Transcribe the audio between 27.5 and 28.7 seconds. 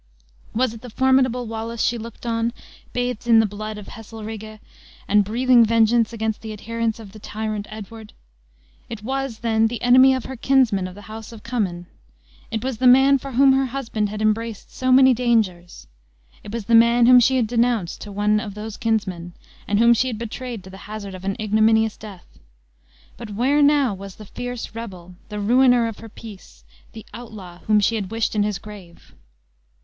whom she had wished in his